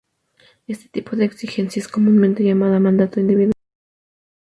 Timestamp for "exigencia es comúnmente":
1.25-2.41